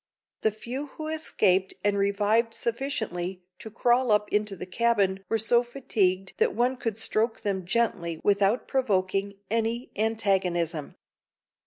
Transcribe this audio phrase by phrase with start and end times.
[0.41, 5.61] The few who escaped and revived sufficiently to crawl up onto the cabin were so
[5.61, 10.95] fatigued that one could stroke them gently without provoking any antagonism.